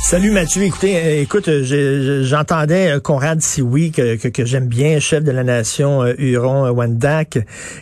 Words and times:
Salut 0.00 0.30
Mathieu, 0.30 0.62
écoutez, 0.62 0.96
euh, 0.96 1.22
écoute, 1.22 1.48
euh, 1.48 2.22
j'entendais 2.24 2.92
euh, 2.92 3.00
Conrad 3.00 3.42
Sioui, 3.42 3.90
que, 3.90 4.16
j'aime 4.44 4.66
bien, 4.66 5.00
chef 5.00 5.22
de 5.22 5.30
la 5.32 5.44
nation 5.44 6.06
Huron 6.16 6.70
Wendak, 6.70 7.38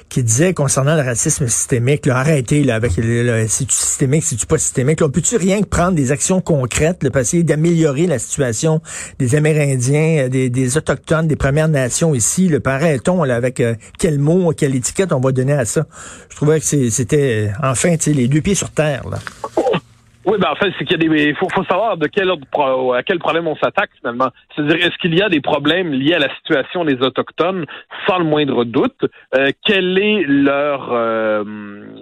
qui 0.09 0.25
disait 0.25 0.53
concernant 0.53 0.97
le 0.97 1.03
racisme 1.03 1.47
systémique, 1.47 2.07
là, 2.07 2.17
arrêtez 2.17 2.65
là, 2.65 2.75
avec 2.75 2.97
le, 2.97 3.47
si 3.47 3.67
tu 3.67 3.75
systémique, 3.75 4.25
si 4.25 4.37
tu 4.37 4.47
pas 4.47 4.59
systémique, 4.59 5.03
on 5.03 5.11
peut-tu 5.11 5.37
rien 5.37 5.61
que 5.61 5.67
prendre 5.67 5.93
des 5.93 6.11
actions 6.11 6.41
concrètes 6.41 7.05
là, 7.05 7.11
pour 7.11 7.23
d'améliorer 7.45 8.07
la 8.07 8.19
situation 8.19 8.81
des 9.19 9.37
Amérindiens, 9.37 10.29
des, 10.29 10.77
Autochtones, 10.77 11.29
des 11.29 11.37
Premières 11.37 11.69
Nations 11.69 12.15
ici, 12.15 12.49
le 12.49 12.61
là, 13.25 13.37
avec 13.37 13.63
quel 13.99 14.19
mot, 14.19 14.53
quelle 14.53 14.75
étiquette 14.75 15.13
on 15.13 15.21
va 15.21 15.33
donner 15.33 15.53
à 15.53 15.65
ça? 15.65 15.87
Je 16.31 16.37
trouvais 16.37 16.61
que 16.61 16.67
c'était 16.91 17.53
enfin 17.63 17.95
les 18.07 18.27
deux 18.27 18.41
pieds 18.41 18.57
sur 18.57 18.71
terre. 18.71 19.05
Là. 19.09 19.19
Oui, 20.27 20.39
ben 20.41 20.51
en 20.51 20.57
fait, 20.57 20.73
c'est 20.77 20.85
qu'il 20.85 21.01
y 21.01 21.07
a 21.07 21.09
des. 21.09 21.29
Il 21.29 21.37
faut, 21.37 21.49
faut, 21.49 21.63
savoir 21.67 21.97
de 21.97 22.09
quel 22.09 22.29
ordre, 22.29 22.95
à 22.95 23.05
quel 23.05 23.21
problème 23.21 23.47
on 23.47 23.55
s'attaque 23.55 23.91
finalement. 24.01 24.31
C'est-à-dire, 24.55 24.85
est-ce 24.85 24.99
qu'il 24.99 25.17
y 25.17 25.23
a 25.23 25.29
des 25.29 25.41
problèmes 25.41 25.93
liés 25.93 26.15
à 26.15 26.19
la 26.19 26.35
situation 26.35 26.85
des 26.85 27.01
autochtones, 27.01 27.65
sans 28.09 28.19
le 28.19 28.25
moindre 28.25 28.65
doute? 28.65 29.05
Euh, 29.37 29.51
quelle 29.65 29.97
est 30.01 30.25
leur 30.27 30.93
euh, 30.93 31.45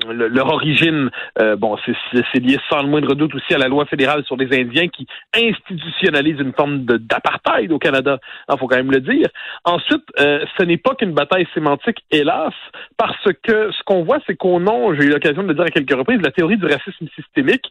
leur 0.08 0.46
origine? 0.50 1.10
Euh, 1.38 1.56
Bon, 1.56 1.76
c'est 1.84 2.40
lié 2.40 2.58
sans 2.70 2.82
le 2.82 2.88
moindre 2.88 3.14
doute 3.14 3.34
aussi 3.34 3.54
à 3.54 3.58
la 3.58 3.68
loi 3.68 3.84
fédérale 3.84 4.24
sur 4.24 4.36
les 4.36 4.58
Indiens 4.58 4.88
qui 4.88 5.06
institutionnalise 5.34 6.40
une 6.40 6.52
forme 6.52 6.84
d'apartheid 6.84 7.70
au 7.70 7.78
Canada. 7.78 8.18
Il 8.50 8.58
faut 8.58 8.66
quand 8.66 8.76
même 8.76 8.90
le 8.90 9.00
dire. 9.00 9.28
Ensuite, 9.64 10.04
ce 10.16 10.62
n'est 10.64 10.78
pas 10.78 10.94
qu'une 10.94 11.12
bataille 11.12 11.46
sémantique, 11.54 11.98
hélas, 12.10 12.52
parce 12.96 13.24
que 13.42 13.70
ce 13.70 13.82
qu'on 13.84 14.02
voit, 14.02 14.18
c'est 14.26 14.36
qu'on 14.36 14.66
a, 14.66 14.94
j'ai 14.94 15.06
eu 15.06 15.10
l'occasion 15.10 15.42
de 15.42 15.48
le 15.48 15.54
dire 15.54 15.64
à 15.64 15.70
quelques 15.70 15.94
reprises, 15.94 16.20
la 16.22 16.32
théorie 16.32 16.56
du 16.56 16.66
racisme 16.66 17.06
systémique 17.14 17.70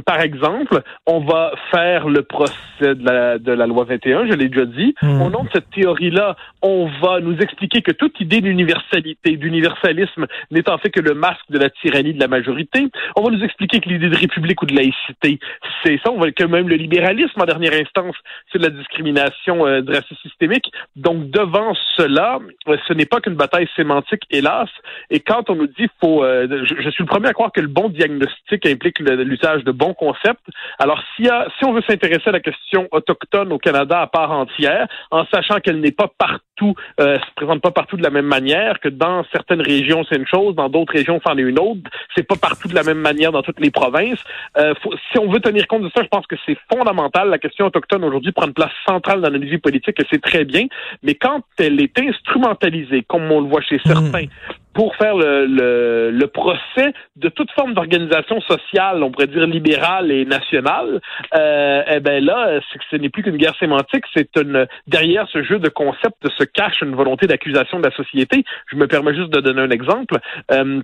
par 0.00 0.20
exemple, 0.20 0.82
on 1.06 1.20
va 1.20 1.52
faire 1.70 2.08
le 2.08 2.22
procès 2.22 2.54
de 2.80 3.04
la, 3.04 3.38
de 3.38 3.52
la 3.52 3.66
loi 3.66 3.84
21, 3.84 4.26
je 4.26 4.32
l'ai 4.32 4.48
déjà 4.48 4.66
dit. 4.66 4.94
Hmm. 5.02 5.22
Au 5.22 5.30
nom 5.30 5.44
de 5.44 5.48
cette 5.52 5.70
théorie-là, 5.70 6.36
on 6.62 6.88
va 7.02 7.20
nous 7.20 7.36
expliquer 7.38 7.82
que 7.82 7.92
toute 7.92 8.20
idée 8.20 8.40
d'universalité, 8.40 9.36
d'universalisme 9.36 10.26
n'est 10.50 10.68
en 10.68 10.78
fait 10.78 10.90
que 10.90 11.00
le 11.00 11.14
masque 11.14 11.50
de 11.50 11.58
la 11.58 11.70
tyrannie 11.70 12.14
de 12.14 12.20
la 12.20 12.28
majorité. 12.28 12.88
On 13.16 13.22
va 13.22 13.30
nous 13.30 13.42
expliquer 13.42 13.80
que 13.80 13.88
l'idée 13.88 14.08
de 14.08 14.16
république 14.16 14.62
ou 14.62 14.66
de 14.66 14.74
laïcité, 14.74 15.38
c'est 15.82 16.00
ça. 16.04 16.10
On 16.10 16.18
va 16.18 16.30
que 16.30 16.44
même 16.44 16.68
le 16.68 16.76
libéralisme, 16.76 17.40
en 17.40 17.44
dernière 17.44 17.74
instance, 17.74 18.16
c'est 18.50 18.58
de 18.58 18.64
la 18.64 18.70
discrimination 18.70 19.66
euh, 19.66 19.82
de 19.82 19.94
racisme 19.94 20.16
systémique. 20.22 20.70
Donc, 20.96 21.30
devant 21.30 21.74
cela, 21.96 22.38
euh, 22.68 22.76
ce 22.86 22.92
n'est 22.92 23.06
pas 23.06 23.20
qu'une 23.20 23.34
bataille 23.34 23.68
sémantique, 23.76 24.22
hélas. 24.30 24.68
Et 25.10 25.20
quand 25.20 25.50
on 25.50 25.56
nous 25.56 25.66
dit, 25.66 25.88
faut, 26.00 26.24
euh, 26.24 26.64
je, 26.64 26.80
je, 26.80 26.90
suis 26.90 27.04
le 27.04 27.08
premier 27.08 27.28
à 27.28 27.32
croire 27.32 27.52
que 27.52 27.60
le 27.60 27.68
bon 27.68 27.88
diagnostic 27.88 28.66
implique 28.66 28.98
l'usage 29.00 29.64
de 29.64 29.72
bon 29.82 29.94
concept. 29.94 30.40
Alors, 30.78 31.02
si, 31.16 31.24
si 31.24 31.64
on 31.64 31.72
veut 31.72 31.82
s'intéresser 31.88 32.28
à 32.28 32.32
la 32.32 32.40
question 32.40 32.88
autochtone 32.92 33.52
au 33.52 33.58
Canada 33.58 34.00
à 34.00 34.06
part 34.06 34.30
entière, 34.30 34.86
en 35.10 35.24
sachant 35.26 35.58
qu'elle 35.60 35.80
n'est 35.80 35.98
pas 36.02 36.10
partout, 36.16 36.74
euh, 37.00 37.18
se 37.18 37.34
présente 37.34 37.60
pas 37.60 37.72
partout 37.72 37.96
de 37.96 38.02
la 38.02 38.10
même 38.10 38.26
manière, 38.26 38.78
que 38.80 38.88
dans 38.88 39.24
certaines 39.32 39.60
régions 39.60 40.04
c'est 40.08 40.16
une 40.16 40.26
chose, 40.26 40.54
dans 40.54 40.68
d'autres 40.68 40.92
régions 40.92 41.20
c'en 41.26 41.36
est 41.36 41.42
une 41.42 41.58
autre, 41.58 41.80
c'est 42.14 42.26
pas 42.26 42.36
partout 42.36 42.68
de 42.68 42.74
la 42.74 42.84
même 42.84 42.98
manière 42.98 43.32
dans 43.32 43.42
toutes 43.42 43.60
les 43.60 43.70
provinces. 43.70 44.22
Euh, 44.56 44.74
si 45.10 45.18
on 45.18 45.28
veut 45.30 45.40
tenir 45.40 45.66
compte 45.66 45.82
de 45.82 45.90
ça, 45.94 46.02
je 46.02 46.08
pense 46.08 46.26
que 46.26 46.36
c'est 46.46 46.56
fondamental. 46.72 47.28
La 47.28 47.38
question 47.38 47.66
autochtone 47.66 48.04
aujourd'hui 48.04 48.32
prend 48.32 48.46
une 48.46 48.54
place 48.54 48.76
centrale 48.86 49.20
dans 49.20 49.30
notre 49.30 49.44
vie 49.44 49.58
politique 49.58 49.98
et 49.98 50.06
c'est 50.10 50.22
très 50.22 50.44
bien. 50.44 50.66
Mais 51.02 51.14
quand 51.14 51.42
elle 51.58 51.80
est 51.80 51.98
instrumentalisée, 51.98 53.02
comme 53.08 53.30
on 53.32 53.40
le 53.40 53.48
voit 53.48 53.62
chez 53.62 53.80
certains, 53.84 54.26
pour 54.74 54.96
faire 54.96 55.16
le, 55.16 56.10
le, 56.10 56.26
procès 56.26 56.92
de 57.16 57.28
toute 57.28 57.50
forme 57.52 57.74
d'organisation 57.74 58.40
sociale, 58.40 59.02
on 59.02 59.10
pourrait 59.10 59.26
dire 59.26 59.46
libérale 59.46 60.10
et 60.10 60.24
nationale, 60.24 61.00
euh, 61.34 61.82
eh 61.90 62.00
ben 62.00 62.24
là, 62.24 62.60
ce 62.90 62.96
n'est 62.96 63.10
plus 63.10 63.22
qu'une 63.22 63.36
guerre 63.36 63.56
sémantique, 63.58 64.04
c'est 64.14 64.34
une 64.36 64.66
derrière 64.86 65.28
ce 65.28 65.42
jeu 65.42 65.58
de 65.58 65.68
concepts 65.68 66.28
se 66.38 66.44
cache 66.44 66.80
une 66.82 66.94
volonté 66.94 67.26
d'accusation 67.26 67.78
de 67.78 67.84
la 67.84 67.94
société. 67.94 68.44
Je 68.70 68.76
me 68.76 68.86
permets 68.86 69.14
juste 69.14 69.30
de 69.30 69.40
donner 69.40 69.62
un 69.62 69.70
exemple. 69.70 70.18
Euh, 70.50 70.80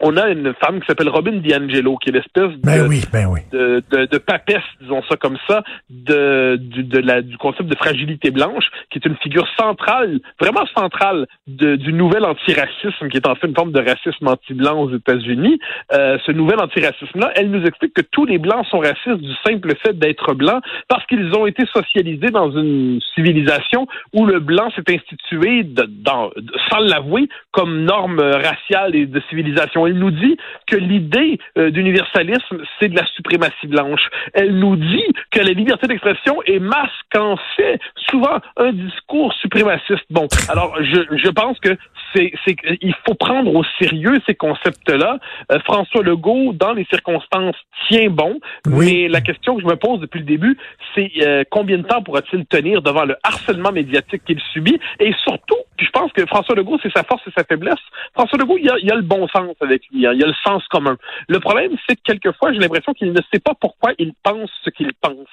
on 0.00 0.16
a 0.16 0.28
une 0.28 0.52
femme 0.54 0.80
qui 0.80 0.86
s'appelle 0.86 1.08
Robin 1.08 1.36
DiAngelo, 1.36 1.96
qui 1.98 2.10
est 2.10 2.12
l'espèce 2.12 2.50
ben 2.62 2.88
de, 2.88 3.12
ben 3.12 3.34
de, 3.52 3.82
de, 3.90 4.06
de, 4.06 4.18
papesse, 4.18 4.62
disons 4.80 5.02
ça 5.08 5.16
comme 5.16 5.38
ça, 5.48 5.62
de, 5.88 6.56
du, 6.56 6.82
de 6.82 6.98
la, 6.98 7.22
du 7.22 7.38
concept 7.38 7.68
de 7.68 7.76
fragilité 7.76 8.30
blanche, 8.30 8.64
qui 8.90 8.98
est 8.98 9.06
une 9.06 9.16
figure 9.16 9.46
centrale, 9.56 10.20
vraiment 10.40 10.66
centrale, 10.76 11.26
de, 11.46 11.76
du 11.76 11.92
nouvel 11.92 12.24
antiracisme, 12.24 13.08
qui 13.08 13.18
est 13.18 13.28
en 13.28 13.34
fait 13.36 13.46
une 13.46 13.54
forme 13.54 13.72
de 13.72 13.80
racisme 13.80 14.26
anti-blanc 14.26 14.80
aux 14.80 14.94
États-Unis. 14.94 15.60
Euh, 15.92 16.18
ce 16.26 16.32
nouvel 16.32 16.60
antiracisme-là, 16.60 17.32
elle 17.36 17.50
nous 17.50 17.64
explique 17.64 17.94
que 17.94 18.02
tous 18.10 18.24
les 18.24 18.38
blancs 18.38 18.66
sont 18.66 18.80
racistes 18.80 19.20
du 19.20 19.32
simple 19.46 19.74
fait 19.76 19.96
d'être 19.96 20.34
blancs, 20.34 20.62
parce 20.88 21.06
qu'ils 21.06 21.32
ont 21.36 21.46
été 21.46 21.64
socialisés 21.72 22.30
dans 22.30 22.50
une 22.50 23.00
civilisation 23.14 23.86
où 24.12 24.26
le 24.26 24.40
blanc 24.40 24.70
s'est 24.74 24.92
institué, 24.92 25.62
dans, 25.64 26.30
sans 26.68 26.78
l'avouer, 26.80 27.28
comme 27.52 27.84
norme 27.84 28.20
raciale 28.20 28.96
et 28.96 29.06
de 29.06 29.22
civilisation 29.30 29.83
elle 29.86 29.98
nous 29.98 30.10
dit 30.10 30.36
que 30.66 30.76
l'idée 30.76 31.38
euh, 31.58 31.70
d'universalisme, 31.70 32.62
c'est 32.78 32.88
de 32.88 32.96
la 32.96 33.06
suprématie 33.06 33.66
blanche. 33.66 34.08
Elle 34.32 34.56
nous 34.58 34.76
dit 34.76 35.06
que 35.30 35.40
la 35.40 35.52
liberté 35.52 35.86
d'expression 35.86 36.42
est 36.44 36.58
masque 36.58 37.16
en 37.16 37.36
fait 37.56 37.80
souvent 38.10 38.38
un 38.56 38.72
discours 38.72 39.32
suprémaciste. 39.34 40.04
Bon, 40.10 40.26
alors 40.48 40.76
je, 40.82 41.16
je 41.16 41.28
pense 41.28 41.58
que 41.60 41.76
c'est, 42.14 42.32
c'est 42.44 42.56
il 42.80 42.94
faut 43.06 43.14
prendre 43.14 43.54
au 43.54 43.64
sérieux 43.78 44.20
ces 44.26 44.34
concepts-là. 44.34 45.18
Euh, 45.52 45.58
François 45.60 46.02
Legault, 46.02 46.52
dans 46.52 46.72
les 46.72 46.84
circonstances, 46.86 47.56
tient 47.88 48.08
bon, 48.10 48.38
mais 48.66 49.08
la 49.08 49.20
question 49.20 49.56
que 49.56 49.62
je 49.62 49.66
me 49.66 49.76
pose 49.76 50.00
depuis 50.00 50.20
le 50.20 50.26
début, 50.26 50.56
c'est 50.94 51.10
euh, 51.22 51.44
combien 51.50 51.78
de 51.78 51.82
temps 51.82 52.02
pourra-t-il 52.02 52.46
tenir 52.46 52.82
devant 52.82 53.04
le 53.04 53.16
harcèlement 53.22 53.72
médiatique 53.72 54.24
qu'il 54.24 54.40
subit? 54.52 54.78
Et 55.00 55.12
surtout, 55.24 55.56
puis 55.76 55.86
je 55.86 55.90
pense 55.90 56.12
que 56.12 56.24
François 56.26 56.54
Legault, 56.54 56.78
c'est 56.82 56.92
sa 56.92 57.02
force 57.02 57.22
et 57.26 57.32
sa 57.36 57.44
faiblesse. 57.44 57.74
François 58.14 58.38
Legault, 58.38 58.58
il 58.58 58.70
a, 58.70 58.74
il 58.80 58.92
a 58.92 58.96
le 58.96 59.02
bon 59.02 59.26
sens 59.28 59.56
avec 59.60 59.73
hein. 59.74 59.88
il 59.92 60.06
a 60.06 60.12
le 60.12 60.34
sens 60.44 60.66
commun. 60.68 60.96
Le 61.28 61.40
problème, 61.40 61.72
c'est 61.88 61.96
que 61.96 62.02
quelquefois, 62.04 62.52
j'ai 62.52 62.60
l'impression 62.60 62.92
qu'il 62.92 63.12
ne 63.12 63.20
sait 63.32 63.40
pas 63.40 63.54
pourquoi 63.58 63.92
il 63.98 64.12
pense 64.22 64.50
ce 64.64 64.70
qu'il 64.70 64.92
pense. 65.00 65.28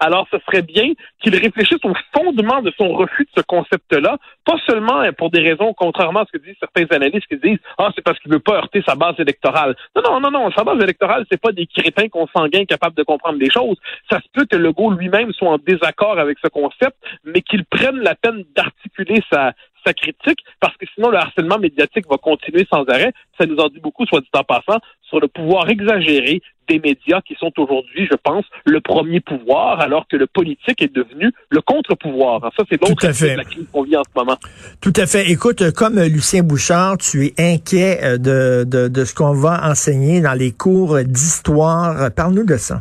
Alors, 0.00 0.26
ce 0.30 0.38
serait 0.46 0.62
bien 0.62 0.92
qu'il 1.20 1.36
réfléchisse 1.36 1.84
au 1.84 1.92
fondement 2.16 2.62
de 2.62 2.72
son 2.78 2.92
refus 2.94 3.24
de 3.24 3.40
ce 3.40 3.42
concept-là, 3.42 4.18
pas 4.44 4.56
seulement 4.66 5.00
hein, 5.00 5.12
pour 5.12 5.30
des 5.30 5.40
raisons, 5.40 5.74
contrairement 5.74 6.20
à 6.20 6.26
ce 6.26 6.38
que 6.38 6.44
disent 6.44 6.56
certains 6.58 6.86
analystes 6.94 7.26
qui 7.26 7.36
disent 7.36 7.58
ah 7.78 7.90
c'est 7.94 8.02
parce 8.02 8.18
qu'il 8.20 8.32
veut 8.32 8.38
pas 8.38 8.56
heurter 8.56 8.82
sa 8.86 8.94
base 8.94 9.14
électorale. 9.18 9.76
Non 9.96 10.02
non 10.02 10.20
non 10.20 10.30
non, 10.30 10.50
sa 10.52 10.64
base 10.64 10.82
électorale 10.82 11.24
c'est 11.30 11.40
pas 11.40 11.52
des 11.52 11.66
crétins 11.66 12.08
consanguins 12.08 12.64
capables 12.64 12.96
de 12.96 13.02
comprendre 13.02 13.38
les 13.38 13.50
choses. 13.50 13.76
Ça 14.10 14.20
se 14.20 14.28
peut 14.32 14.46
que 14.46 14.56
Legault 14.56 14.92
lui-même 14.92 15.32
soit 15.32 15.50
en 15.50 15.58
désaccord 15.58 16.18
avec 16.18 16.38
ce 16.42 16.48
concept, 16.48 16.96
mais 17.24 17.42
qu'il 17.42 17.64
prenne 17.64 17.98
la 17.98 18.14
peine 18.14 18.44
d'articuler 18.54 19.22
sa 19.30 19.52
sa 19.84 19.92
critique, 19.92 20.40
parce 20.60 20.76
que 20.76 20.86
sinon 20.94 21.10
le 21.10 21.18
harcèlement 21.18 21.58
médiatique 21.58 22.06
va 22.08 22.16
continuer 22.16 22.66
sans 22.70 22.84
arrêt. 22.84 23.12
Ça 23.38 23.46
nous 23.46 23.56
en 23.56 23.68
dit 23.68 23.80
beaucoup, 23.80 24.06
soit 24.06 24.20
dit 24.20 24.28
en 24.34 24.44
passant, 24.44 24.78
sur 25.02 25.20
le 25.20 25.28
pouvoir 25.28 25.68
exagéré 25.68 26.42
des 26.68 26.78
médias 26.78 27.20
qui 27.20 27.34
sont 27.34 27.52
aujourd'hui, 27.58 28.08
je 28.10 28.16
pense, 28.16 28.44
le 28.64 28.80
premier 28.80 29.20
pouvoir, 29.20 29.80
alors 29.80 30.06
que 30.08 30.16
le 30.16 30.26
politique 30.26 30.80
est 30.80 30.94
devenu 30.94 31.30
le 31.50 31.60
contre-pouvoir. 31.60 32.40
Ça, 32.56 32.64
c'est 32.70 32.80
l'autre 32.80 33.06
de 33.06 33.36
la 33.36 33.44
crise 33.44 33.66
qu'on 33.70 33.82
vit 33.82 33.96
en 33.96 34.02
ce 34.02 34.18
moment. 34.18 34.38
Tout 34.80 34.92
à 34.96 35.06
fait. 35.06 35.30
Écoute, 35.30 35.72
comme 35.72 36.00
Lucien 36.00 36.42
Bouchard, 36.42 36.96
tu 36.98 37.26
es 37.26 37.34
inquiet 37.38 38.00
euh, 38.02 38.18
de, 38.18 38.64
de, 38.64 38.88
de 38.88 39.04
ce 39.04 39.14
qu'on 39.14 39.34
va 39.34 39.68
enseigner 39.68 40.20
dans 40.20 40.32
les 40.32 40.52
cours 40.52 40.98
d'histoire. 41.04 42.10
Parle-nous 42.12 42.46
de 42.46 42.56
ça. 42.56 42.80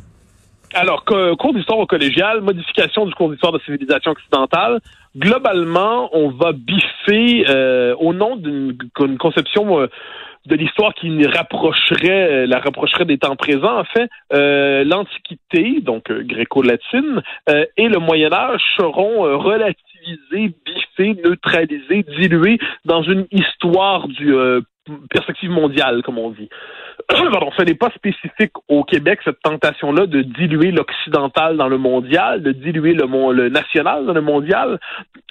Alors, 0.75 1.05
cours 1.05 1.53
d'histoire 1.53 1.77
au 1.77 1.85
collégial, 1.85 2.41
modification 2.41 3.05
du 3.05 3.13
cours 3.13 3.29
d'histoire 3.29 3.53
de 3.53 3.59
civilisation 3.59 4.11
occidentale. 4.11 4.79
Globalement, 5.15 6.09
on 6.13 6.29
va 6.29 6.51
biffer 6.51 7.45
euh, 7.47 7.95
au 7.99 8.13
nom 8.13 8.35
d'une 8.37 9.17
conception 9.19 9.81
euh, 9.81 9.87
de 10.47 10.55
l'histoire 10.55 10.95
qui 10.95 11.25
rapprocherait, 11.27 12.31
euh, 12.31 12.47
la 12.47 12.59
rapprocherait 12.59 13.05
des 13.05 13.19
temps 13.19 13.35
présents, 13.35 13.79
en 13.79 13.83
fait, 13.83 14.09
l'Antiquité, 14.31 15.79
donc 15.81 16.11
gréco-latine, 16.11 17.21
et 17.77 17.87
le 17.87 17.99
Moyen 17.99 18.33
Âge 18.33 18.61
seront 18.75 19.21
relativisés, 19.37 20.55
biffés, 20.65 21.21
neutralisés, 21.23 22.03
dilués 22.17 22.57
dans 22.83 23.03
une 23.03 23.27
histoire 23.31 24.07
du 24.07 24.33
perspective 25.11 25.51
mondiale, 25.51 26.01
comme 26.03 26.17
on 26.17 26.31
dit. 26.31 26.49
pardon, 27.07 27.51
ce 27.57 27.63
n'est 27.63 27.75
pas 27.75 27.89
spécifique 27.91 28.53
au 28.67 28.83
Québec, 28.83 29.19
cette 29.23 29.41
tentation-là 29.41 30.05
de 30.05 30.21
diluer 30.21 30.71
l'occidental 30.71 31.57
dans 31.57 31.67
le 31.67 31.77
mondial, 31.77 32.41
de 32.41 32.51
diluer 32.51 32.93
le, 32.93 33.05
le 33.33 33.49
national 33.49 34.05
dans 34.05 34.13
le 34.13 34.21
mondial. 34.21 34.79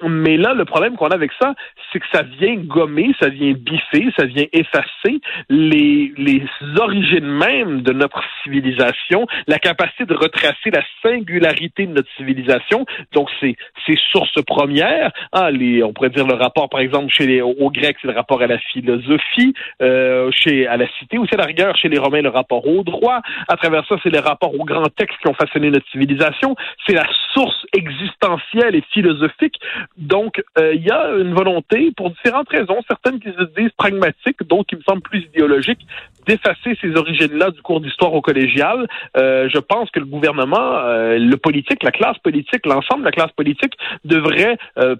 Mais 0.08 0.36
là, 0.36 0.54
le 0.54 0.64
problème 0.64 0.96
qu'on 0.96 1.08
a 1.08 1.14
avec 1.14 1.32
ça, 1.40 1.54
c'est 1.92 2.00
que 2.00 2.06
ça 2.12 2.22
vient 2.22 2.56
gommer, 2.56 3.14
ça 3.20 3.28
vient 3.28 3.52
biffer, 3.52 4.12
ça 4.16 4.26
vient 4.26 4.46
effacer 4.52 5.20
les, 5.48 6.12
les 6.16 6.44
origines 6.78 7.26
même 7.26 7.82
de 7.82 7.92
notre 7.92 8.22
civilisation, 8.42 9.26
la 9.46 9.58
capacité 9.58 10.04
de 10.04 10.14
retracer 10.14 10.70
la 10.72 10.82
singularité 11.02 11.86
de 11.86 11.92
notre 11.92 12.10
civilisation. 12.16 12.84
Donc, 13.12 13.28
c'est 13.40 13.56
ses 13.86 13.98
sources 14.10 14.42
premières. 14.46 15.12
Ah, 15.32 15.50
les, 15.50 15.82
on 15.82 15.92
pourrait 15.92 16.10
dire 16.10 16.26
le 16.26 16.34
rapport, 16.34 16.68
par 16.68 16.80
exemple, 16.80 17.12
chez 17.12 17.26
les, 17.26 17.40
aux 17.40 17.70
Grecs, 17.70 17.96
c'est 18.00 18.08
le 18.08 18.14
rapport 18.14 18.42
à 18.42 18.46
la 18.46 18.58
philosophie, 18.58 19.54
euh, 19.80 20.30
chez 20.32 20.66
à 20.66 20.76
la 20.76 20.86
cité, 20.98 21.18
aussi 21.18 21.34
à 21.34 21.38
la 21.38 21.46
rigueur 21.46 21.76
chez 21.76 21.88
les 21.88 21.98
Romains, 21.98 22.22
le 22.22 22.28
rapport 22.28 22.66
au 22.66 22.82
droit. 22.82 23.20
À 23.48 23.56
travers 23.56 23.86
ça, 23.86 23.96
c'est 24.02 24.10
les 24.10 24.18
rapports 24.18 24.58
aux 24.58 24.64
grands 24.64 24.88
textes 24.96 25.18
qui 25.22 25.28
ont 25.28 25.34
façonné 25.34 25.70
notre 25.70 25.88
civilisation. 25.90 26.56
C'est 26.86 26.94
la 26.94 27.06
source 27.34 27.61
existentielle 27.72 28.74
et 28.74 28.82
philosophique. 28.92 29.58
Donc, 29.96 30.42
euh, 30.58 30.74
il 30.74 30.82
y 30.82 30.90
a 30.90 31.10
une 31.18 31.34
volonté, 31.34 31.92
pour 31.96 32.10
différentes 32.10 32.48
raisons, 32.48 32.80
certaines 32.88 33.20
qui 33.20 33.30
se 33.30 33.44
disent 33.58 33.72
pragmatiques, 33.76 34.42
d'autres 34.46 34.66
qui 34.66 34.76
me 34.76 34.82
semblent 34.82 35.02
plus 35.02 35.24
idéologiques, 35.24 35.86
d'effacer 36.26 36.76
ces 36.80 36.94
origines-là 36.96 37.50
du 37.50 37.62
cours 37.62 37.80
d'histoire 37.80 38.12
au 38.14 38.20
collégial. 38.20 38.86
Euh, 39.16 39.48
je 39.52 39.58
pense 39.58 39.90
que 39.90 40.00
le 40.00 40.06
gouvernement, 40.06 40.78
euh, 40.78 41.18
le 41.18 41.36
politique, 41.36 41.82
la 41.82 41.90
classe 41.90 42.18
politique, 42.18 42.66
l'ensemble 42.66 43.00
de 43.00 43.06
la 43.06 43.12
classe 43.12 43.32
politique 43.32 43.74
devrait 44.04 44.56
euh, 44.78 44.96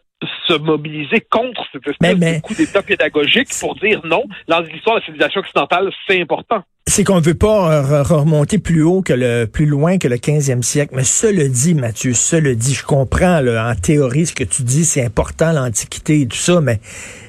se 0.47 0.55
mobiliser 0.55 1.21
contre 1.31 1.63
cette 1.73 1.87
espèce 1.87 2.19
de 2.19 2.41
coup 2.41 2.55
d'état 2.55 2.83
pédagogique 2.83 3.49
pour 3.61 3.75
dire 3.77 4.01
non, 4.05 4.25
dans 4.49 4.61
l'histoire 4.61 4.97
de 4.97 5.01
la 5.01 5.07
civilisation 5.07 5.41
occidentale, 5.41 5.91
c'est 6.07 6.21
important. 6.21 6.63
C'est 6.87 7.05
qu'on 7.05 7.17
ne 7.17 7.25
veut 7.25 7.35
pas 7.35 8.03
remonter 8.03 8.59
plus 8.59 8.83
haut 8.83 9.03
que 9.03 9.13
le 9.13 9.47
plus 9.47 9.67
loin 9.67 9.99
que 9.99 10.09
le 10.09 10.17
15e 10.17 10.63
siècle. 10.63 10.95
Mais 10.97 11.05
cela 11.05 11.47
dit, 11.49 11.75
Mathieu, 11.75 12.13
cela 12.13 12.55
dit, 12.55 12.75
je 12.75 12.85
comprends 12.85 13.41
là, 13.41 13.71
en 13.71 13.75
théorie 13.75 14.27
ce 14.27 14.35
que 14.35 14.45
tu 14.45 14.63
dis, 14.63 14.85
c'est 14.85 15.05
important 15.05 15.53
l'Antiquité 15.53 16.23
et 16.23 16.27
tout 16.27 16.37
ça, 16.37 16.61
mais 16.61 16.81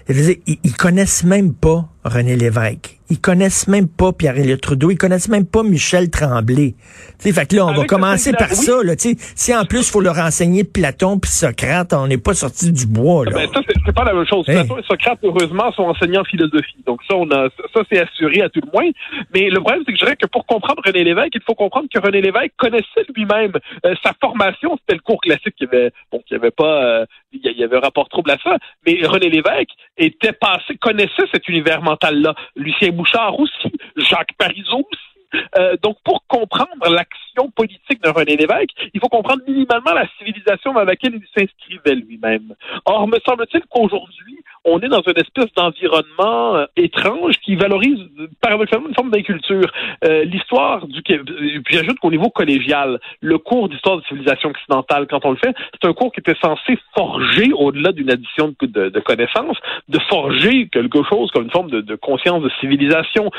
ils, 0.10 0.38
ils 0.64 0.76
connaissent 0.76 1.24
même 1.24 1.54
pas 1.54 1.86
René 2.04 2.36
Lévesque. 2.36 3.00
Ils 3.14 3.22
connaissent 3.22 3.68
même 3.68 3.88
pas 3.88 4.12
Pierre-Éliott 4.12 4.60
Trudeau. 4.60 4.90
Ils 4.90 4.98
connaissent 4.98 5.30
même 5.30 5.46
pas 5.46 5.62
Michel 5.62 6.10
Tremblay. 6.10 6.74
T'sais, 7.20 7.32
fait 7.32 7.46
que 7.46 7.58
là, 7.58 7.68
on 7.68 7.74
va 7.74 7.86
commencer 7.86 8.34
par 8.34 8.50
ça. 8.50 8.82
Là, 8.84 8.94
si 8.98 9.56
en 9.56 9.66
plus, 9.66 9.88
il 9.88 9.92
faut 9.92 10.02
leur 10.02 10.18
enseigner 10.18 10.64
Platon 10.64 11.20
puis 11.20 11.30
Socrate, 11.30 11.94
on 11.94 12.08
n'est 12.08 12.18
pas 12.18 12.34
sorti 12.34 12.72
du 12.72 12.88
bois. 12.88 13.26
Là. 13.26 13.32
Ben, 13.36 13.50
ça, 13.54 13.62
c'est 13.86 13.94
pas 13.94 14.04
la 14.04 14.16
même 14.16 14.26
chose. 14.26 14.48
Platon 14.48 14.80
et 14.80 14.84
Socrate, 14.84 15.20
heureusement, 15.22 15.72
sont 15.74 15.84
enseignants 15.84 16.22
en 16.22 16.24
philosophie. 16.24 16.84
Donc 16.88 17.02
ça, 17.08 17.16
on 17.16 17.30
a, 17.30 17.50
ça, 17.72 17.82
c'est 17.88 18.00
assuré 18.00 18.42
à 18.42 18.50
tout 18.50 18.62
le 18.66 18.72
moins. 18.74 18.90
Mais 19.32 19.52
le 19.52 19.60
problème, 19.60 19.84
c'est 19.86 19.94
que 19.94 20.00
je 20.00 20.06
dirais 20.06 20.16
que 20.16 20.26
pour 20.26 20.48
comprendre 20.48 20.82
René 20.84 21.04
Lévesque, 21.04 21.36
il 21.36 21.42
faut 21.46 21.54
comprendre 21.54 21.88
que 21.94 22.00
René 22.00 22.20
Lévesque 22.20 22.54
connaissait 22.58 23.06
lui-même 23.16 23.52
euh, 23.86 23.94
sa 24.02 24.14
formation. 24.20 24.76
C'était 24.80 24.96
le 24.96 25.02
cours 25.02 25.22
classique 25.22 25.54
qui 25.56 25.66
avait, 25.66 25.92
bon, 26.12 26.20
qui 26.28 26.34
avait 26.34 26.50
pas, 26.50 26.84
euh, 26.84 27.06
il 27.32 27.42
y 27.56 27.64
avait 27.64 27.78
un 27.78 27.82
rapport 27.82 28.10
trouble 28.10 28.32
à 28.32 28.38
ça. 28.44 28.58
Mais 28.88 29.06
René 29.06 29.30
Lévesque 29.30 29.70
était 30.00 30.34
passé, 30.34 30.78
connaissait 30.82 31.28
cet 31.32 31.48
univers 31.48 31.84
mental-là. 31.84 32.34
Lucien 32.56 32.90
Bouchard 33.04 33.38
aussi, 33.38 33.74
Jacques 33.98 34.34
Parizeau 34.38 34.88
aussi. 34.90 35.42
Euh, 35.58 35.76
donc, 35.82 35.98
pour 36.06 36.26
comprendre 36.28 36.90
l'action 36.90 37.50
politique 37.52 38.02
de 38.04 38.10
René 38.10 38.38
Lévesque, 38.38 38.70
il 38.94 39.00
faut 39.00 39.10
comprendre 39.10 39.42
minimalement 39.48 39.94
la 39.94 40.08
civilisation 40.18 40.74
dans 40.74 40.84
laquelle 40.84 41.16
il 41.16 41.26
s'inscrivait 41.36 41.96
lui-même. 41.96 42.56
Or, 42.86 43.08
me 43.08 43.18
semble-t-il 43.26 43.64
qu'aujourd'hui, 43.70 44.40
on 44.66 44.80
est 44.80 44.88
dans 44.88 45.02
une 45.02 45.18
espèce 45.18 45.52
d'environnement 45.56 46.56
euh, 46.56 46.66
étrange 46.76 47.36
qui 47.44 47.56
valorise 47.56 48.00
paradoxalement 48.42 48.90
une 48.90 48.96
forme 48.96 49.12
d'inculture. 49.12 49.72
Euh, 50.06 50.24
l'histoire 50.24 50.88
du 50.88 51.02
puis 51.02 51.76
j'ajoute 51.76 52.00
qu'au 52.00 52.12
niveau 52.12 52.30
collégial, 52.30 53.00
le 53.22 53.38
cours 53.38 53.70
d'histoire 53.70 53.98
de 53.98 54.04
civilisation 54.04 54.50
occidentale, 54.50 55.08
quand 55.10 55.26
on 55.26 55.32
le 55.32 55.38
fait, 55.38 55.56
c'est 55.74 55.88
un 55.88 55.94
cours 55.94 56.12
qui 56.12 56.20
était 56.20 56.36
censé 56.42 56.78
forger, 56.96 57.52
au-delà 57.54 57.92
d'une 57.92 58.12
addition 58.12 58.54
de, 58.62 58.90
de, 58.90 59.00
connaissances, 59.00 59.58
de 59.90 60.00
forger 60.10 60.70
quelque 60.70 61.04
chose 61.04 61.30
comme 61.32 61.44
une 61.44 61.52
forme 61.52 61.70
de, 61.70 61.82
de 61.82 61.96
conscience 61.96 62.42
de 62.42 62.52
civilisation, 62.60 63.30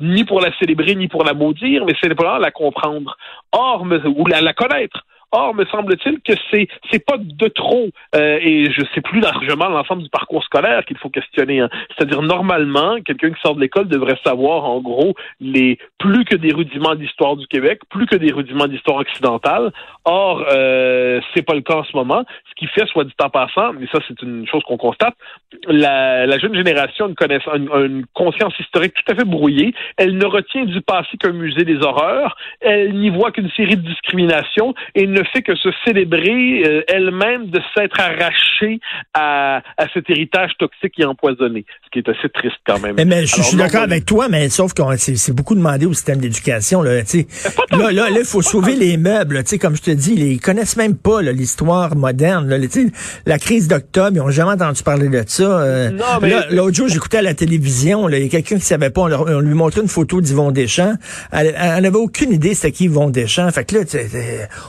ni 0.00 0.24
pour 0.24 0.40
la 0.40 0.56
célébrer, 0.58 0.94
ni 0.94 1.08
pour 1.08 1.24
la 1.24 1.34
maudire, 1.34 1.84
mais 1.86 1.94
c'est 2.00 2.14
pas 2.14 2.38
la 2.38 2.50
comprendre. 2.50 3.16
Or, 3.52 3.86
ou 4.16 4.26
la 4.26 4.52
connaître. 4.52 5.04
Or, 5.32 5.54
me 5.54 5.64
semble-t-il 5.66 6.20
que 6.20 6.32
c'est 6.50 6.68
c'est 6.90 7.04
pas 7.04 7.16
de 7.18 7.48
trop, 7.48 7.88
euh, 8.14 8.38
et 8.40 8.70
je 8.70 8.82
sais 8.94 9.00
plus 9.00 9.20
largement 9.20 9.68
l'ensemble 9.68 10.02
du 10.02 10.08
parcours 10.08 10.44
scolaire 10.44 10.84
qu'il 10.84 10.98
faut 10.98 11.10
questionner. 11.10 11.60
Hein. 11.60 11.68
C'est-à-dire 11.90 12.22
normalement, 12.22 12.98
quelqu'un 13.04 13.30
qui 13.30 13.40
sort 13.40 13.56
de 13.56 13.60
l'école 13.60 13.88
devrait 13.88 14.18
savoir 14.24 14.64
en 14.64 14.80
gros 14.80 15.14
les 15.40 15.78
plus 15.98 16.24
que 16.24 16.36
des 16.36 16.52
rudiments 16.52 16.94
d'histoire 16.94 17.36
du 17.36 17.46
Québec, 17.48 17.80
plus 17.90 18.06
que 18.06 18.16
des 18.16 18.32
rudiments 18.32 18.68
d'histoire 18.68 18.98
occidentale. 18.98 19.72
Or, 20.04 20.44
euh, 20.50 21.20
c'est 21.34 21.42
pas 21.42 21.54
le 21.54 21.62
cas 21.62 21.74
en 21.74 21.84
ce 21.84 21.96
moment. 21.96 22.24
Ce 22.48 22.54
qui 22.54 22.66
fait, 22.68 22.86
soit 22.86 23.04
dit 23.04 23.12
en 23.22 23.30
passant, 23.30 23.72
mais 23.72 23.86
ça 23.92 23.98
c'est 24.06 24.20
une 24.22 24.46
chose 24.46 24.62
qu'on 24.62 24.76
constate, 24.76 25.14
la, 25.66 26.26
la, 26.26 26.38
jeune 26.38 26.54
génération 26.54 27.06
a 27.06 27.56
une, 27.56 27.68
une, 27.72 28.06
conscience 28.14 28.58
historique 28.58 28.94
tout 28.94 29.12
à 29.12 29.16
fait 29.16 29.24
brouillée. 29.24 29.74
Elle 29.96 30.16
ne 30.16 30.26
retient 30.26 30.64
du 30.64 30.80
passé 30.80 31.16
qu'un 31.18 31.32
musée 31.32 31.64
des 31.64 31.78
horreurs. 31.78 32.36
Elle 32.60 32.94
n'y 32.98 33.10
voit 33.10 33.32
qu'une 33.32 33.50
série 33.50 33.76
de 33.76 33.86
discriminations 33.86 34.74
ne 35.16 35.24
fait 35.24 35.42
que 35.42 35.54
se 35.54 35.68
célébrer 35.84 36.62
euh, 36.64 36.82
elle-même 36.88 37.46
de 37.46 37.60
s'être 37.74 37.98
arrachée 37.98 38.80
à, 39.14 39.62
à, 39.76 39.88
cet 39.92 40.08
héritage 40.10 40.52
toxique 40.58 40.94
et 40.98 41.04
empoisonné, 41.04 41.64
ce 41.84 41.90
qui 41.90 41.98
est 41.98 42.08
assez 42.08 42.28
triste 42.28 42.56
quand 42.66 42.80
même. 42.80 42.96
Mais, 42.96 43.26
je, 43.26 43.42
suis 43.42 43.56
d'accord 43.56 43.82
avec 43.82 44.04
toi, 44.04 44.28
mais 44.28 44.48
sauf 44.48 44.74
que 44.74 44.82
c'est 44.96 45.34
beaucoup 45.34 45.54
demandé 45.54 45.86
au 45.86 45.92
système 45.92 46.18
d'éducation. 46.18 46.82
Là, 46.82 47.02
là, 47.70 47.90
là, 47.92 48.08
il 48.10 48.24
faut 48.24 48.42
sauver 48.42 48.74
les 48.76 48.96
meubles. 48.96 49.42
Comme 49.60 49.76
je 49.76 49.82
te 49.82 49.90
dis, 49.90 50.14
ils 50.14 50.40
connaissent 50.40 50.76
même 50.76 50.96
pas 50.96 51.22
l'histoire 51.22 51.96
moderne. 51.96 52.48
Là, 52.48 52.58
la 53.26 53.38
crise 53.38 53.68
d'octobre, 53.68 54.12
ils 54.14 54.18
n'ont 54.18 54.30
jamais 54.30 54.52
entendu 54.52 54.82
parler 54.82 55.08
de 55.08 55.22
ça. 55.26 55.44
Euh, 55.44 55.90
l'autre 56.50 56.74
jour, 56.74 56.88
j'écoutais 56.88 57.18
à 57.18 57.22
la 57.22 57.34
télévision, 57.34 58.08
il 58.08 58.22
y 58.22 58.26
a 58.26 58.28
quelqu'un 58.28 58.56
qui 58.56 58.64
savait 58.64 58.90
pas, 58.90 59.02
on, 59.02 59.40
lui 59.40 59.54
montrait 59.54 59.82
une 59.82 59.88
photo 59.88 60.20
d'Yvon 60.20 60.50
Deschamps. 60.50 60.94
Elle 61.32 61.54
n'avait 61.82 61.96
aucune 61.96 62.32
idée 62.32 62.54
c'était 62.54 62.72
qui 62.72 62.84
Yvon 62.84 63.10
Deschamps. 63.10 63.50
Fait 63.50 63.64
que 63.64 63.76
là, 63.76 63.82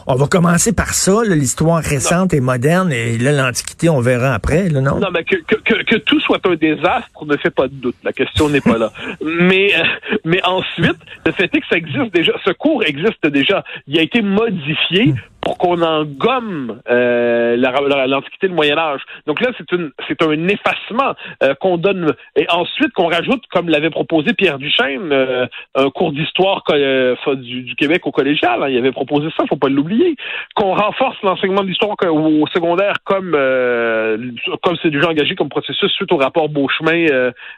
on 0.08 0.16
va 0.16 0.28
commencer 0.38 0.72
par 0.72 0.94
ça, 0.94 1.24
l'histoire 1.28 1.82
récente 1.82 2.32
et 2.32 2.42
moderne, 2.42 2.92
et 2.92 3.18
là, 3.18 3.32
l'Antiquité, 3.32 3.90
on 3.90 4.02
verra 4.02 4.36
après, 4.36 4.70
là, 4.70 4.82
non? 4.82 5.00
Non, 5.00 5.08
mais 5.12 5.24
que, 5.24 5.36
que, 5.36 5.84
que, 5.84 5.96
tout 5.96 6.20
soit 6.20 6.40
un 6.46 6.56
désastre 6.56 7.26
ne 7.26 7.36
fait 7.38 7.50
pas 7.50 7.68
de 7.68 7.74
doute. 7.74 7.96
La 8.04 8.14
question 8.14 8.48
n'est 8.48 8.62
pas 8.62 8.78
là. 8.78 8.92
mais, 9.26 9.74
euh, 9.76 9.84
mais 10.26 10.40
ensuite, 10.46 10.98
le 11.26 11.32
fait 11.32 11.46
est 11.46 11.60
que 11.60 11.68
ça 11.68 11.78
existe 11.78 12.14
déjà. 12.14 12.34
Ce 12.46 12.52
cours 12.52 12.84
existe 12.84 13.26
déjà. 13.26 13.64
Il 13.88 13.98
a 13.98 14.04
été 14.04 14.22
modifié 14.22 15.16
pour 15.48 15.58
qu'on 15.58 15.82
en 15.82 16.04
gomme 16.04 16.82
euh, 16.90 17.56
l'Antiquité, 17.56 18.50
le 18.50 18.54
Moyen 18.54 18.78
Âge. 18.78 19.00
Donc 19.28 19.40
là, 19.40 19.52
c'est 19.58 20.22
un 20.22 20.48
effacement 20.50 21.14
euh, 21.42 21.54
qu'on 21.56 21.78
donne 21.78 22.14
et 22.36 22.46
ensuite 22.50 22.92
qu'on 22.92 23.08
rajoute, 23.08 23.44
comme 23.50 23.70
l'avait 23.70 23.90
proposé 23.90 24.34
Pierre 24.34 24.60
Duchesne, 24.60 25.10
euh, 25.14 25.48
un 25.76 25.90
cours 25.90 26.12
d'histoire 26.12 26.64
euh, 26.72 27.16
du, 27.36 27.76
Québec 27.76 28.06
au 28.06 28.12
collégial. 28.12 28.62
Hein, 28.62 28.68
il 28.68 28.78
avait 28.78 28.92
proposé 28.92 29.30
ça, 29.38 29.46
faut 29.48 29.56
pas 29.56 29.70
l'oublier. 29.70 30.18
Qu'on 30.54 30.74
renforce 30.74 31.16
l'enseignement 31.24 31.62
de 31.62 31.68
l'histoire 31.68 31.96
au 32.12 32.46
secondaire 32.48 32.96
comme 33.06 33.32
comme 33.32 34.76
c'est 34.82 34.90
déjà 34.90 35.08
engagé 35.08 35.36
comme 35.36 35.48
processus 35.48 35.92
suite 35.94 36.12
au 36.12 36.18
rapport 36.18 36.50
Beauchemin 36.50 37.06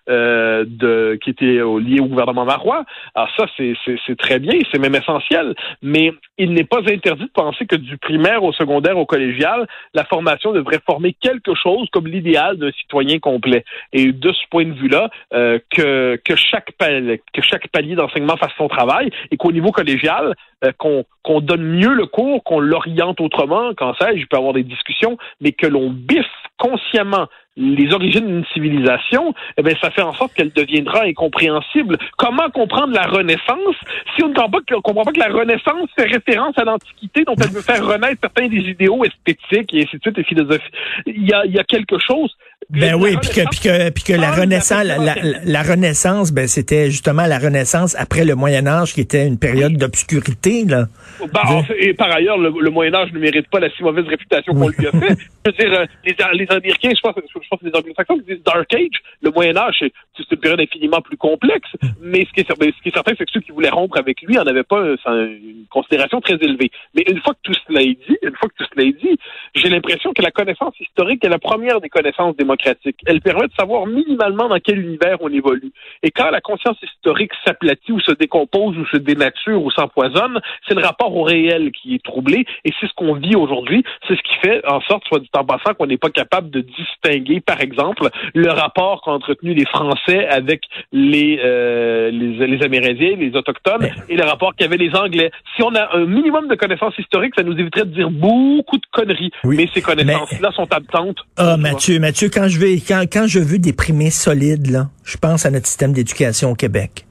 qui 0.05 1.29
était 1.31 1.45
lié 1.45 1.99
au 1.99 2.05
gouvernement 2.05 2.45
marois. 2.45 2.83
Alors 3.15 3.29
ça, 3.35 3.45
c'est, 3.57 3.73
c'est, 3.83 3.97
c'est 4.05 4.17
très 4.17 4.37
bien, 4.37 4.53
c'est 4.71 4.79
même 4.79 4.93
essentiel. 4.93 5.55
Mais 5.81 6.13
il 6.37 6.53
n'est 6.53 6.63
pas 6.63 6.81
interdit 6.87 7.23
de 7.23 7.31
penser 7.33 7.65
que 7.65 7.78
du 7.79 7.97
primaire 7.97 8.43
au 8.43 8.53
secondaire 8.53 8.97
au 8.97 9.05
collégial, 9.05 9.67
la 9.93 10.03
formation 10.05 10.51
devrait 10.51 10.81
former 10.85 11.13
quelque 11.13 11.55
chose 11.55 11.87
comme 11.91 12.07
l'idéal 12.07 12.57
d'un 12.57 12.71
citoyen 12.71 13.19
complet. 13.19 13.63
Et 13.93 14.11
de 14.11 14.31
ce 14.31 14.41
point 14.49 14.65
de 14.65 14.73
vue-là, 14.73 15.09
euh, 15.33 15.59
que, 15.69 16.19
que, 16.23 16.35
chaque 16.35 16.73
palier, 16.77 17.95
d'enseignement 17.95 18.37
fasse 18.37 18.53
son 18.57 18.67
travail 18.67 19.09
et 19.31 19.37
qu'au 19.37 19.51
niveau 19.51 19.71
collégial, 19.71 20.35
euh, 20.65 20.71
qu'on 20.77 21.41
donne 21.41 21.63
mieux 21.63 21.93
le 21.93 22.05
cours, 22.05 22.43
qu'on 22.43 22.59
l'oriente 22.59 23.21
autrement, 23.21 23.71
quand 23.75 23.93
ça, 23.99 24.15
je 24.15 24.25
peux 24.25 24.37
avoir 24.37 24.53
des 24.53 24.63
discussions, 24.63 25.17
mais 25.41 25.51
que 25.51 25.67
l'on 25.67 25.89
biffe 25.89 26.25
consciemment 26.59 27.27
les 27.59 27.93
origines 27.93 28.25
d'une 28.25 28.45
civilisation, 28.53 29.33
eh 29.57 29.61
bien, 29.61 29.73
ça 29.81 29.91
fait 29.91 30.01
en 30.01 30.13
sorte 30.13 30.33
qu'elle 30.33 30.51
deviendra 30.51 31.03
incompréhensible. 31.03 31.97
Comment 32.17 32.49
comprendre 32.51 32.93
la 32.93 33.05
Renaissance 33.05 33.75
si 34.15 34.23
on 34.23 34.29
ne 34.29 34.33
comprend 34.33 34.49
pas 34.49 34.59
que, 34.65 34.75
comprend 34.75 35.03
pas 35.03 35.11
que 35.11 35.19
la 35.19 35.27
Renaissance 35.27 35.89
fait 35.97 36.05
référence 36.05 36.57
à 36.57 36.63
l'Antiquité, 36.63 37.23
dont 37.25 37.35
elle 37.41 37.49
veut 37.49 37.61
faire 37.61 37.85
renaître 37.85 38.21
certains 38.21 38.47
des 38.47 38.57
idéaux 38.57 39.03
esthétiques 39.03 39.73
et 39.73 39.83
ainsi 39.83 39.97
de 39.97 40.01
suite 40.01 40.17
et 40.17 40.23
philosophiques? 40.23 40.73
Il 41.05 41.27
y 41.27 41.33
a, 41.33 41.45
il 41.45 41.53
y 41.53 41.59
a 41.59 41.63
quelque 41.63 41.97
chose. 41.99 42.33
Ben 42.69 42.93
oui, 42.95 43.17
puis 43.19 43.29
que, 43.29 43.49
puis 43.49 43.59
que, 43.59 43.89
puis 43.89 44.03
que 44.03 44.13
la 44.13 44.31
Renaissance, 44.31 44.83
la, 44.83 45.15
la, 45.43 45.63
Renaissance, 45.63 46.31
ben 46.31 46.47
c'était 46.47 46.91
justement 46.91 47.25
la 47.25 47.39
Renaissance 47.39 47.95
après 47.97 48.25
le 48.25 48.35
Moyen 48.35 48.67
Âge, 48.67 48.93
qui 48.93 49.01
était 49.01 49.25
une 49.25 49.39
période 49.39 49.73
d'obscurité, 49.73 50.65
là. 50.65 50.85
Ben, 51.33 51.63
et 51.79 51.93
par 51.93 52.11
ailleurs, 52.11 52.37
le, 52.37 52.69
Moyen 52.69 52.93
Âge 52.93 53.11
ne 53.11 53.19
mérite 53.19 53.49
pas 53.49 53.59
la 53.59 53.69
si 53.71 53.81
mauvaise 53.81 54.05
réputation 54.05 54.53
qu'on 54.53 54.69
lui 54.69 54.87
a 54.87 54.91
fait. 54.91 55.17
Je 55.45 55.51
veux 55.51 55.57
dire, 55.57 55.79
euh, 55.79 55.85
les, 56.05 56.15
les 56.33 56.48
Américains, 56.49 56.91
je 56.95 57.01
pense, 57.01 57.15
je 57.17 57.47
pense 57.49 57.59
que 57.59 57.65
les 57.65 57.75
Anglo-Saxons 57.75 58.19
disent 58.27 58.43
Dark 58.43 58.73
Age, 58.73 58.99
le 59.21 59.31
Moyen 59.31 59.57
Âge, 59.57 59.77
c'est 59.79 60.31
une 60.31 60.37
période 60.37 60.61
infiniment 60.61 61.01
plus 61.01 61.17
complexe, 61.17 61.69
mais 62.01 62.25
ce 62.25 62.33
qui 62.33 62.41
est, 62.41 62.47
ce 62.49 62.81
qui 62.81 62.89
est 62.89 62.93
certain, 62.93 63.13
c'est 63.17 63.25
que 63.25 63.31
ceux 63.31 63.41
qui 63.41 63.51
voulaient 63.51 63.69
rompre 63.69 63.97
avec 63.97 64.21
lui 64.21 64.37
en 64.37 64.45
avaient 64.47 64.63
pas 64.63 64.81
une 65.07 65.65
considération 65.69 66.21
très 66.21 66.35
élevée. 66.35 66.71
Mais 66.93 67.03
une 67.09 67.19
fois 67.21 67.33
que 67.33 67.39
tout 67.43 67.59
cela 67.67 67.81
est 67.81 67.97
dit, 68.07 68.17
une 68.21 68.35
fois 68.35 68.49
que 68.49 68.63
tout 68.63 68.69
cela 68.73 68.87
est 68.87 68.99
dit, 68.99 69.17
j'ai 69.55 69.69
l'impression 69.69 70.13
que 70.13 70.21
la 70.21 70.31
connaissance 70.31 70.79
historique 70.79 71.23
est 71.23 71.29
la 71.29 71.39
première 71.39 71.81
des 71.81 71.89
connaissances 71.89 72.35
démocratiques. 72.35 72.99
Elle 73.05 73.21
permet 73.21 73.47
de 73.47 73.53
savoir 73.57 73.85
minimalement 73.85 74.47
dans 74.47 74.59
quel 74.59 74.79
univers 74.79 75.17
on 75.21 75.29
évolue. 75.29 75.71
Et 76.03 76.11
quand 76.11 76.29
la 76.29 76.41
conscience 76.41 76.77
historique 76.81 77.31
s'aplatit 77.45 77.91
ou 77.91 77.99
se 77.99 78.11
décompose 78.11 78.77
ou 78.77 78.85
se 78.87 78.97
dénature 78.97 79.61
ou 79.61 79.71
s'empoisonne, 79.71 80.39
c'est 80.67 80.75
le 80.75 80.83
rapport 80.83 81.15
au 81.15 81.23
réel 81.23 81.71
qui 81.71 81.95
est 81.95 82.03
troublé 82.03 82.45
et 82.65 82.71
c'est 82.79 82.87
ce 82.87 82.93
qu'on 82.93 83.15
vit 83.15 83.35
aujourd'hui. 83.35 83.83
C'est 84.07 84.15
ce 84.15 84.21
qui 84.21 84.35
fait 84.41 84.65
en 84.65 84.81
sorte, 84.81 85.03
soit 85.07 85.19
dit 85.19 85.29
en 85.35 85.45
passant, 85.45 85.73
qu'on 85.73 85.87
n'est 85.87 85.97
pas 85.97 86.09
capable 86.09 86.38
de 86.41 86.61
distinguer, 86.61 87.41
par 87.41 87.61
exemple, 87.61 88.09
le 88.33 88.49
rapport 88.49 89.01
qu'ont 89.01 89.13
entretenu 89.13 89.53
les 89.53 89.65
Français 89.65 90.27
avec 90.27 90.61
les, 90.91 91.39
euh, 91.43 92.11
les, 92.11 92.47
les, 92.47 92.63
Amérindiens, 92.63 93.15
les 93.17 93.35
Autochtones, 93.35 93.89
et 94.07 94.15
le 94.15 94.23
rapport 94.23 94.55
qu'avaient 94.55 94.77
les 94.77 94.93
Anglais. 94.95 95.31
Si 95.55 95.63
on 95.63 95.73
a 95.75 95.95
un 95.95 96.05
minimum 96.05 96.47
de 96.47 96.55
connaissances 96.55 96.97
historiques, 96.97 97.33
ça 97.35 97.43
nous 97.43 97.57
éviterait 97.57 97.85
de 97.85 97.93
dire 97.93 98.09
beaucoup 98.09 98.77
de 98.77 98.85
conneries. 98.91 99.31
Mais 99.43 99.67
ces 99.73 99.81
connaissances-là 99.81 100.51
sont 100.51 100.71
absentes. 100.71 101.17
Ah, 101.37 101.57
Mathieu, 101.57 101.99
Mathieu, 101.99 102.29
quand 102.33 102.47
je 102.47 102.59
vais, 102.59 102.75
quand, 102.79 103.03
quand 103.11 103.27
je 103.27 103.39
veux 103.39 103.59
déprimer 103.59 104.09
solide, 104.09 104.69
là, 104.69 104.89
je 105.03 105.17
pense 105.17 105.45
à 105.45 105.51
notre 105.51 105.67
système 105.67 105.93
d'éducation 105.93 106.51
au 106.51 106.55
Québec. 106.55 107.05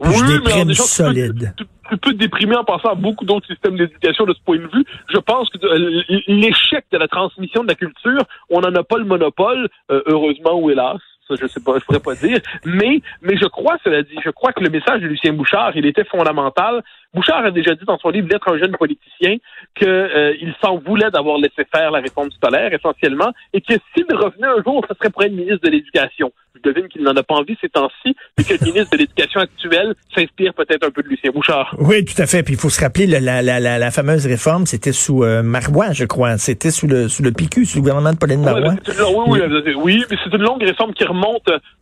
oui, 0.00 0.12
je 0.14 0.38
déprime 0.38 0.74
solide. 0.74 1.54
Tu, 1.56 1.64
tu, 1.64 1.70
peux 1.90 1.96
te 1.98 2.10
déprimer 2.10 2.56
en 2.56 2.64
passant 2.64 2.90
à 2.90 2.94
beaucoup 2.94 3.24
d'autres 3.24 3.46
systèmes 3.46 3.76
d'éducation 3.76 4.24
de 4.24 4.34
ce 4.34 4.40
point 4.44 4.58
de 4.58 4.68
vue. 4.72 4.84
Je 5.12 5.18
pense 5.18 5.48
que 5.50 5.58
euh, 5.64 6.02
l'échec 6.26 6.84
de 6.90 6.98
la 6.98 7.08
transmission 7.08 7.62
de 7.62 7.68
la 7.68 7.74
culture, 7.74 8.22
on 8.50 8.60
n'en 8.60 8.74
a 8.74 8.82
pas 8.82 8.98
le 8.98 9.04
monopole, 9.04 9.68
euh, 9.90 10.02
heureusement 10.06 10.58
ou 10.58 10.70
hélas 10.70 10.98
ça 11.28 11.34
je 11.40 11.46
sais 11.46 11.60
pas, 11.60 11.78
je 11.78 11.84
pourrais 11.84 12.00
pas 12.00 12.14
dire, 12.14 12.38
mais 12.64 13.00
mais 13.22 13.36
je 13.36 13.46
crois, 13.46 13.76
cela 13.82 14.02
dit, 14.02 14.16
je 14.24 14.30
crois 14.30 14.52
que 14.52 14.62
le 14.62 14.70
message 14.70 15.00
de 15.00 15.06
Lucien 15.06 15.32
Bouchard, 15.32 15.76
il 15.76 15.86
était 15.86 16.04
fondamental. 16.04 16.82
Bouchard 17.14 17.44
a 17.44 17.50
déjà 17.50 17.74
dit 17.74 17.84
dans 17.86 17.98
son 17.98 18.10
livre 18.10 18.28
L'être 18.28 18.52
un 18.52 18.58
jeune 18.58 18.76
politicien 18.76 19.36
qu'il 19.76 19.88
euh, 19.88 20.34
s'en 20.60 20.78
voulait 20.78 21.10
d'avoir 21.10 21.38
laissé 21.38 21.64
faire 21.72 21.92
la 21.92 22.00
réforme 22.00 22.30
scolaire 22.32 22.72
essentiellement 22.72 23.32
et 23.52 23.60
que 23.60 23.74
s'il 23.94 24.06
revenait 24.10 24.48
un 24.48 24.62
jour, 24.64 24.84
ce 24.88 24.94
serait 24.96 25.10
pour 25.10 25.22
être 25.22 25.32
ministre 25.32 25.60
de 25.62 25.70
l'Éducation. 25.70 26.32
Je 26.56 26.70
devine 26.70 26.88
qu'il 26.88 27.02
n'en 27.02 27.14
a 27.14 27.22
pas 27.22 27.34
envie 27.34 27.56
ces 27.60 27.68
temps-ci 27.68 28.16
et 28.38 28.44
que 28.44 28.54
le 28.54 28.66
ministre 28.66 28.90
de 28.90 28.98
l'Éducation 28.98 29.40
actuel 29.40 29.94
s'inspire 30.14 30.54
peut-être 30.54 30.86
un 30.86 30.90
peu 30.90 31.02
de 31.02 31.08
Lucien 31.08 31.30
Bouchard. 31.32 31.74
Oui, 31.78 32.04
tout 32.04 32.20
à 32.20 32.26
fait. 32.26 32.42
Puis 32.42 32.54
il 32.54 32.60
faut 32.60 32.70
se 32.70 32.80
rappeler 32.80 33.06
la, 33.06 33.20
la, 33.20 33.42
la, 33.42 33.78
la 33.78 33.90
fameuse 33.90 34.26
réforme, 34.26 34.66
c'était 34.66 34.92
sous 34.92 35.22
euh, 35.22 35.42
Marois, 35.42 35.92
je 35.92 36.04
crois. 36.04 36.36
C'était 36.38 36.70
sous 36.70 36.88
le 36.88 37.08
sous 37.08 37.22
le 37.22 37.32
PQ, 37.32 37.64
sous 37.64 37.78
le 37.78 37.82
gouvernement 37.82 38.12
de 38.12 38.18
Pauline 38.18 38.42
Marois. 38.42 38.74
Oui, 38.88 39.40
oui, 39.40 39.74
oui, 39.76 40.04
mais 40.10 40.16
c'est 40.22 40.34
une 40.34 40.42
longue 40.42 40.62
réforme 40.62 40.92
qui 40.94 41.04
remonte 41.04 41.13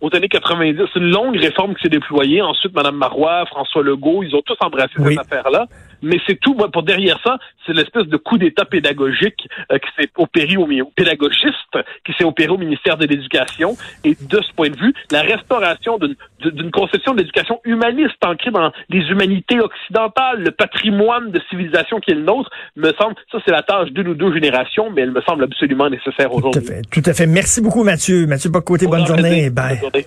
aux 0.01 0.17
années 0.17 0.29
90. 0.29 0.83
C'est 0.93 0.99
une 1.01 1.11
longue 1.11 1.37
réforme 1.37 1.75
qui 1.75 1.83
s'est 1.83 1.89
déployée. 1.89 2.43
Ensuite, 2.43 2.75
Mme 2.75 2.97
Marois, 2.97 3.45
François 3.47 3.83
Legault, 3.83 4.23
ils 4.23 4.35
ont 4.35 4.43
tous 4.45 4.57
embrassé 4.61 4.93
cette 4.97 5.19
affaire-là. 5.19 5.67
Mais 6.03 6.19
c'est 6.27 6.39
tout. 6.41 6.55
Pour 6.55 6.83
derrière 6.83 7.19
ça, 7.25 7.39
c'est 7.67 7.73
l'espèce 7.73 8.07
de 8.07 8.17
coup 8.17 8.39
d'État 8.39 8.65
pédagogique 8.65 9.49
euh, 9.71 9.79
qui 9.79 9.89
s'est 9.97 10.11
opéré 10.17 10.57
au 10.57 10.67
pédagogiste 10.95 11.79
qui 12.05 12.13
s'est 12.19 12.25
opéré 12.25 12.49
au 12.49 12.59
ministère 12.59 12.97
de 12.97 13.07
l'Éducation. 13.07 13.77
Et 14.05 14.17
de 14.21 14.41
ce 14.43 14.53
point 14.55 14.71
de 14.71 14.77
vue, 14.77 14.93
la 15.11 15.23
restauration 15.23 15.99
d'une 15.99 16.71
conception 16.71 17.13
de 17.13 17.19
l'éducation 17.19 17.61
humaniste 17.65 18.17
ancrée 18.25 18.51
dans 18.51 18.73
les 18.89 19.01
humanités 19.01 19.61
occidentales, 19.61 20.43
le 20.43 20.51
patrimoine 20.51 21.31
de 21.31 21.41
civilisation 21.51 22.01
qui 22.01 22.13
est 22.13 22.15
le 22.15 22.23
nôtre, 22.23 22.51
me 22.77 22.93
semble, 22.95 23.15
ça 23.31 23.39
c'est 23.45 23.53
la 23.53 23.63
tâche 23.63 23.91
d'une 23.91 24.09
ou 24.09 24.15
deux 24.15 24.33
générations, 24.33 24.91
mais 24.91 25.03
elle 25.03 25.13
me 25.13 25.23
semble 25.23 25.45
absolument 25.45 25.89
nécessaire 25.89 26.33
aujourd'hui. 26.33 26.63
Tout 26.63 26.73
à 26.73 26.75
fait. 26.75 26.83
Tout 26.91 27.11
à 27.11 27.15
fait. 27.15 27.27
Merci 27.27 27.61
beaucoup, 27.61 27.85
Mathieu. 27.85 28.27
Mathieu 28.27 28.51
Bocoté, 28.51 28.87
bonne 28.87 29.07
journée. 29.07 29.51
Bye. 29.51 29.79
Bonne 29.81 29.91
journée. 29.91 30.07